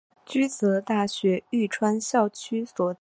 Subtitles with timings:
[0.25, 2.99] 驹泽大学玉川校区所在地。